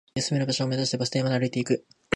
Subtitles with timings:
[0.15, 1.85] 休める場所を目指して、バス停まで歩いていく